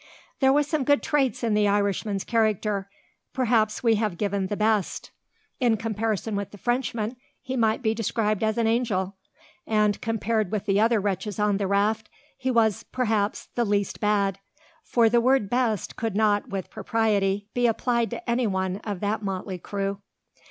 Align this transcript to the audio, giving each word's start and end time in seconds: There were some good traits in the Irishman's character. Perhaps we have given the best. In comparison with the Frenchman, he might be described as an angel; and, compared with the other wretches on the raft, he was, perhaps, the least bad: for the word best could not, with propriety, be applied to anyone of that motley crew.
There 0.39 0.51
were 0.51 0.63
some 0.63 0.83
good 0.83 1.03
traits 1.03 1.43
in 1.43 1.53
the 1.53 1.67
Irishman's 1.67 2.23
character. 2.23 2.89
Perhaps 3.33 3.83
we 3.83 3.97
have 4.01 4.17
given 4.17 4.47
the 4.47 4.57
best. 4.57 5.11
In 5.59 5.77
comparison 5.77 6.35
with 6.35 6.49
the 6.49 6.57
Frenchman, 6.57 7.17
he 7.39 7.55
might 7.55 7.83
be 7.83 7.93
described 7.93 8.41
as 8.43 8.57
an 8.57 8.65
angel; 8.65 9.15
and, 9.67 10.01
compared 10.01 10.51
with 10.51 10.65
the 10.65 10.79
other 10.81 10.99
wretches 10.99 11.37
on 11.37 11.57
the 11.57 11.67
raft, 11.67 12.09
he 12.35 12.49
was, 12.49 12.81
perhaps, 12.81 13.49
the 13.53 13.63
least 13.63 13.99
bad: 13.99 14.39
for 14.81 15.07
the 15.07 15.21
word 15.21 15.51
best 15.51 15.95
could 15.97 16.15
not, 16.15 16.49
with 16.49 16.71
propriety, 16.71 17.47
be 17.53 17.67
applied 17.67 18.09
to 18.09 18.27
anyone 18.27 18.77
of 18.77 19.01
that 19.01 19.21
motley 19.21 19.59
crew. 19.59 20.01